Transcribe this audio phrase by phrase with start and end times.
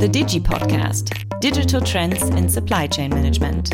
[0.00, 3.68] The Digi Podcast Digital Trends in Supply Chain Management.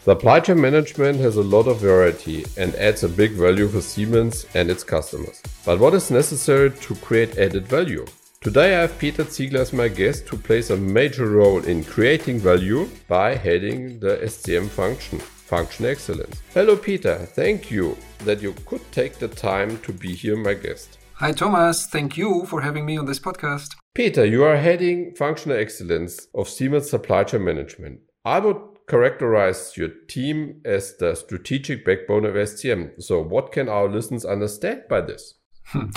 [0.00, 4.46] Supply chain management has a lot of variety and adds a big value for Siemens
[4.54, 5.42] and its customers.
[5.66, 8.06] But what is necessary to create added value?
[8.40, 12.38] Today I have Peter Ziegler as my guest who plays a major role in creating
[12.38, 16.40] value by heading the SCM function, Function Excellence.
[16.54, 20.96] Hello Peter, thank you that you could take the time to be here my guest.
[21.16, 23.76] Hi Thomas, thank you for having me on this podcast.
[23.94, 28.00] Peter, you are heading Functional Excellence of Siemens Supply Chain Management.
[28.24, 28.56] I would
[28.88, 33.00] characterize your team as the strategic backbone of SCM.
[33.02, 35.34] So what can our listeners understand by this?
[35.66, 35.90] Hmm.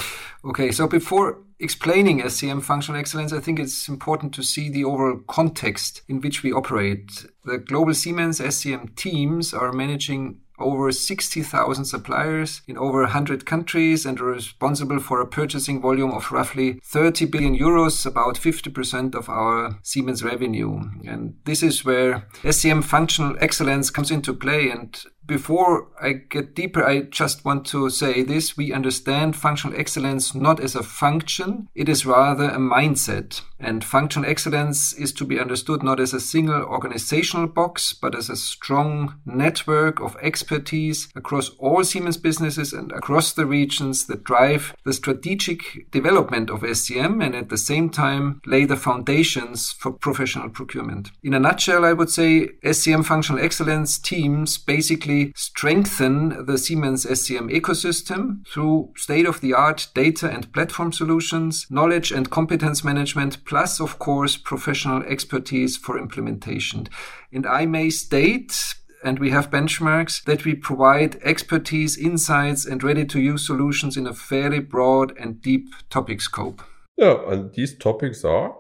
[0.46, 5.22] okay, so before explaining SCM functional excellence, I think it's important to see the overall
[5.28, 7.26] context in which we operate.
[7.46, 14.20] The global Siemens SCM teams are managing over 60,000 suppliers in over 100 countries and
[14.20, 19.78] are responsible for a purchasing volume of roughly 30 billion euros, about 50% of our
[19.84, 20.82] Siemens revenue.
[21.06, 24.70] And this is where SCM functional excellence comes into play.
[24.70, 28.58] And before I get deeper, I just want to say this.
[28.58, 33.42] We understand functional excellence not as a function, it is rather a mindset.
[33.60, 38.30] And functional excellence is to be understood not as a single organizational box, but as
[38.30, 44.76] a strong network of expertise across all Siemens businesses and across the regions that drive
[44.84, 50.50] the strategic development of SCM and at the same time lay the foundations for professional
[50.50, 51.12] procurement.
[51.24, 57.52] In a nutshell, I would say SCM functional excellence teams basically strengthen the Siemens SCM
[57.52, 63.80] ecosystem through state of the art data and platform solutions, knowledge and competence management, plus,
[63.80, 66.88] of course, professional expertise for implementation.
[67.32, 73.06] And I may state and we have benchmarks that we provide expertise, insights, and ready
[73.06, 76.64] to use solutions in a fairly broad and deep topic scope.
[76.98, 78.56] Yeah, and these topics are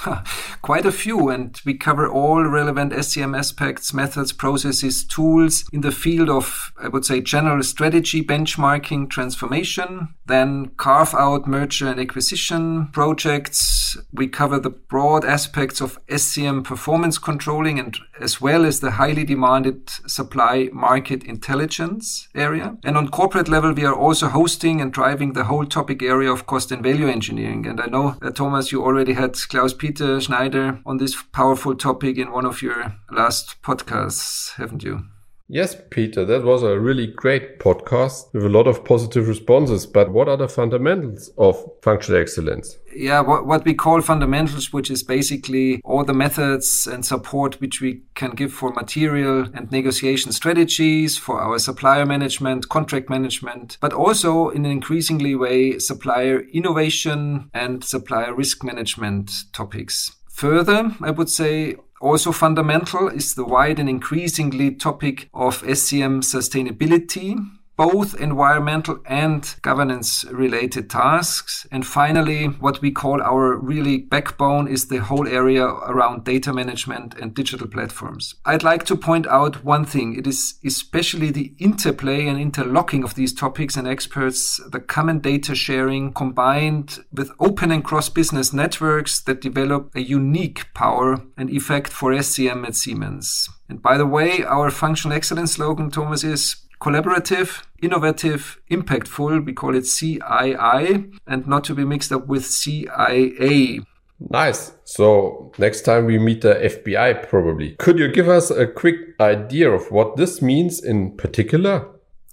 [0.62, 5.92] Quite a few, and we cover all relevant SCM aspects, methods, processes, tools in the
[5.92, 12.88] field of, I would say, general strategy, benchmarking, transformation, then carve out merger and acquisition
[12.88, 13.96] projects.
[14.12, 19.24] We cover the broad aspects of SCM performance controlling and as well as the highly
[19.24, 22.76] demanded supply market intelligence area.
[22.84, 26.46] And on corporate level, we are also hosting and driving the whole topic area of
[26.46, 27.66] cost and value engineering.
[27.66, 31.74] And I know, uh, Thomas, you already had Klaus Peter Peter Schneider on this powerful
[31.74, 35.04] topic in one of your last podcasts, haven't you?
[35.52, 39.84] Yes, Peter, that was a really great podcast with a lot of positive responses.
[39.84, 42.78] But what are the fundamentals of functional excellence?
[42.94, 47.80] Yeah, what, what we call fundamentals, which is basically all the methods and support which
[47.80, 53.92] we can give for material and negotiation strategies, for our supplier management, contract management, but
[53.92, 60.12] also in an increasingly way, supplier innovation and supplier risk management topics.
[60.30, 67.38] Further, I would say also fundamental is the wide and increasingly topic of SCM sustainability
[67.80, 71.66] both environmental and governance related tasks.
[71.72, 77.14] And finally, what we call our really backbone is the whole area around data management
[77.18, 78.34] and digital platforms.
[78.44, 80.14] I'd like to point out one thing.
[80.14, 85.54] It is especially the interplay and interlocking of these topics and experts, the common data
[85.54, 91.88] sharing combined with open and cross business networks that develop a unique power and effect
[91.94, 93.48] for SCM at Siemens.
[93.70, 99.44] And by the way, our functional excellence slogan, Thomas, is collaborative, innovative, impactful.
[99.44, 103.80] We call it CII and not to be mixed up with CIA.
[104.28, 104.72] Nice.
[104.84, 107.76] So next time we meet the FBI, probably.
[107.76, 111.88] Could you give us a quick idea of what this means in particular?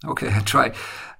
[0.05, 0.73] Okay, I try.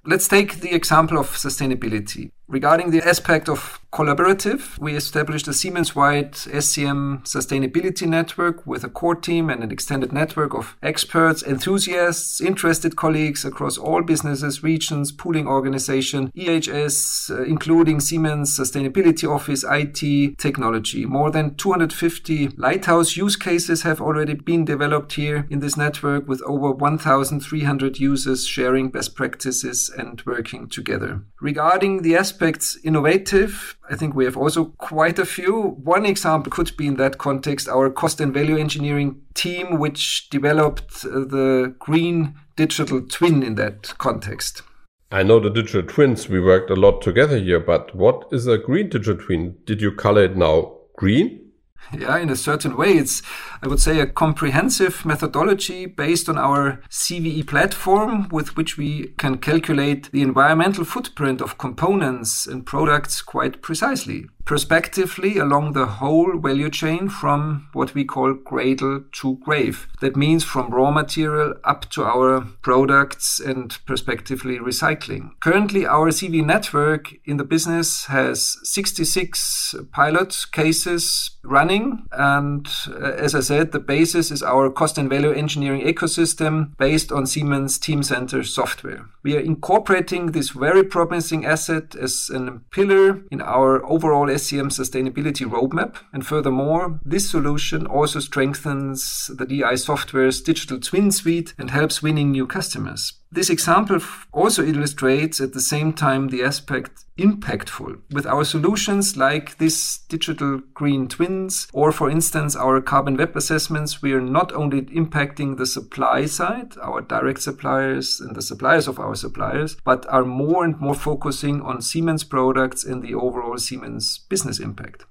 [0.04, 2.30] Let's take the example of sustainability.
[2.48, 8.88] Regarding the aspect of collaborative, we established a Siemens wide SCM sustainability network with a
[8.88, 15.12] core team and an extended network of experts, enthusiasts, interested colleagues across all businesses, regions,
[15.12, 21.04] pooling organization, EHS, uh, including Siemens Sustainability Office, IT, technology.
[21.04, 26.42] More than 250 lighthouse use cases have already been developed here in this network with
[26.42, 31.22] over 1,300 users sharing best practices and working together.
[31.40, 33.76] Regarding the aspect aspects innovative.
[33.90, 35.76] I think we have also quite a few.
[35.82, 41.04] One example could be in that context our cost and value engineering team, which developed
[41.04, 44.62] uh, the green digital twin in that context.
[45.10, 48.58] I know the digital twins, we worked a lot together here, but what is a
[48.58, 49.56] green digital twin?
[49.64, 51.47] Did you color it now green?
[51.92, 53.22] Yeah, in a certain way, it's
[53.62, 59.38] I would say, a comprehensive methodology based on our CVE platform with which we can
[59.38, 66.70] calculate the environmental footprint of components and products quite precisely prospectively along the whole value
[66.70, 69.86] chain from what we call cradle to grave.
[70.00, 75.32] That means from raw material up to our products and prospectively recycling.
[75.40, 82.06] Currently, our CV network in the business has 66 pilot cases running.
[82.12, 87.12] And uh, as I said, the basis is our cost and value engineering ecosystem based
[87.12, 89.06] on Siemens Teamcenter software.
[89.22, 95.46] We are incorporating this very promising asset as a pillar in our overall SCM sustainability
[95.46, 95.96] roadmap.
[96.12, 102.30] And furthermore, this solution also strengthens the DI software's digital twin suite and helps winning
[102.30, 103.17] new customers.
[103.30, 104.00] This example
[104.32, 108.00] also illustrates at the same time the aspect impactful.
[108.10, 114.00] With our solutions like this digital green twins, or for instance, our carbon web assessments,
[114.00, 118.98] we are not only impacting the supply side, our direct suppliers and the suppliers of
[118.98, 124.20] our suppliers, but are more and more focusing on Siemens products and the overall Siemens
[124.30, 125.04] business impact.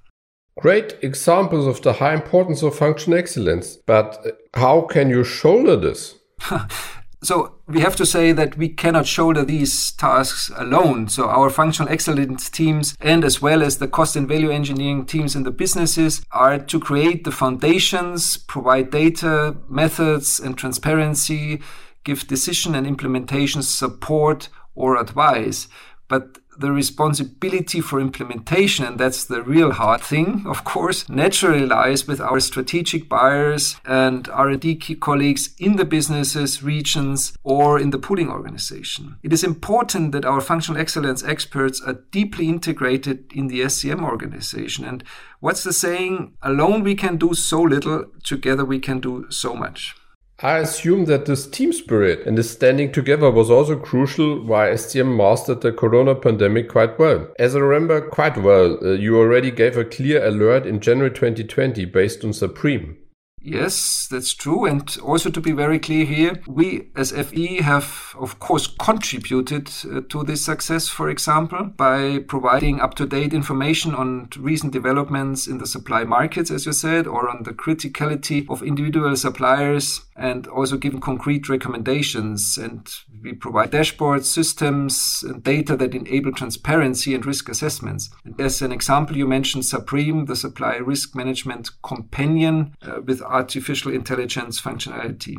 [0.59, 5.75] Great examples of the high importance of function excellence, but uh, how can you shoulder
[5.75, 6.15] this?
[7.23, 11.09] So we have to say that we cannot shoulder these tasks alone.
[11.09, 15.35] So our functional excellence teams and as well as the cost and value engineering teams
[15.35, 21.61] in the businesses are to create the foundations, provide data, methods and transparency,
[22.03, 25.67] give decision and implementation support or advice.
[26.07, 32.07] But the responsibility for implementation, and that's the real hard thing, of course, naturally lies
[32.07, 38.29] with our strategic buyers and R&D colleagues in the businesses, regions, or in the pooling
[38.29, 39.17] organization.
[39.23, 44.85] It is important that our functional excellence experts are deeply integrated in the SCM organization.
[44.85, 45.03] And
[45.39, 46.33] what's the saying?
[46.41, 49.95] Alone we can do so little, together we can do so much.
[50.39, 55.17] I assume that this team spirit and this standing together was also crucial why SCM
[55.17, 57.27] mastered the corona pandemic quite well.
[57.39, 61.85] As I remember quite well, uh, you already gave a clear alert in January 2020
[61.85, 62.97] based on Supreme.
[63.39, 64.65] Yes, that's true.
[64.65, 70.01] And also to be very clear here, we as FE have, of course, contributed uh,
[70.09, 75.59] to this success, for example, by providing up to date information on recent developments in
[75.59, 80.75] the supply markets, as you said, or on the criticality of individual suppliers, and also
[80.75, 82.57] giving concrete recommendations.
[82.57, 82.89] And
[83.27, 88.09] we provide dashboards, systems, and data that enable transparency and risk assessments.
[88.23, 93.93] And as an example, you mentioned Supreme, the supply risk management companion uh, with artificial
[93.93, 95.35] intelligence functionality.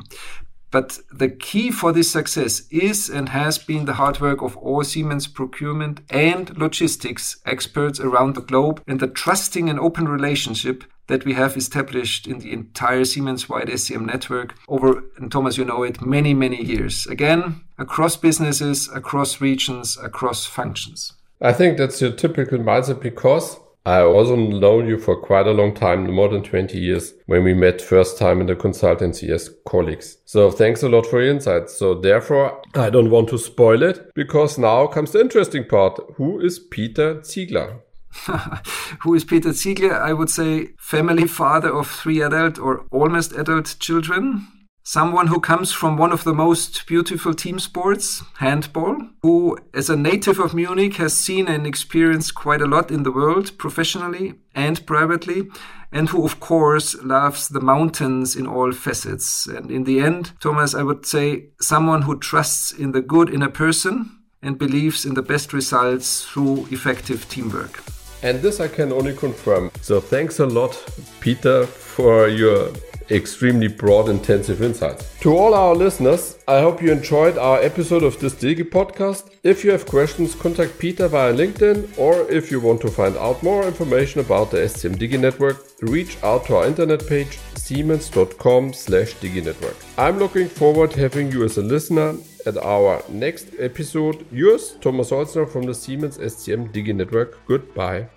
[0.70, 4.85] But the key for this success is and has been the hard work of all
[4.85, 11.25] Siemens procurement and logistics experts around the globe and the trusting and open relationship that
[11.25, 15.82] we have established in the entire Siemens wide SCM network over, and Thomas, you know
[15.82, 17.06] it, many, many years.
[17.06, 21.14] Again, across businesses, across regions, across functions.
[21.40, 25.72] I think that's your typical mindset because I also know you for quite a long
[25.72, 30.19] time, more than 20 years, when we met first time in the consultancy as colleagues.
[30.26, 31.75] So thanks a lot for your insights.
[31.78, 35.99] So therefore, I don't want to spoil it because now comes the interesting part.
[36.16, 37.81] Who is Peter Ziegler?
[39.02, 39.94] Who is Peter Ziegler?
[39.94, 44.46] I would say family father of three adult or almost adult children
[44.88, 49.96] someone who comes from one of the most beautiful team sports, handball, who, as a
[49.96, 54.87] native of Munich, has seen and experienced quite a lot in the world, professionally and
[54.87, 55.46] privately,
[55.93, 59.47] and who, of course, loves the mountains in all facets.
[59.47, 63.42] And in the end, Thomas, I would say someone who trusts in the good in
[63.42, 67.83] a person and believes in the best results through effective teamwork.
[68.22, 69.70] And this I can only confirm.
[69.80, 70.75] So thanks a lot,
[71.20, 72.72] Peter, for your
[73.10, 75.18] extremely broad, intensive insights.
[75.20, 79.30] To all our listeners, I hope you enjoyed our episode of this Digi podcast.
[79.42, 83.42] If you have questions, contact Peter via LinkedIn, or if you want to find out
[83.42, 89.14] more information about the SCM Digi network, reach out to our internet page siemens.com slash
[89.16, 89.76] diginetwork.
[89.96, 92.16] I'm looking forward to having you as a listener
[92.49, 94.26] at our next episode.
[94.33, 97.38] Yours, Thomas Holzner from the Siemens SCM Digi network.
[97.47, 98.09] Goodbye.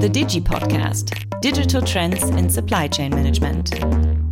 [0.00, 4.23] The Digi Podcast Digital Trends in Supply Chain Management.